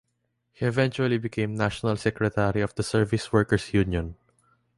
[0.51, 4.15] He eventually became National Secretary of the Service Workers' Union.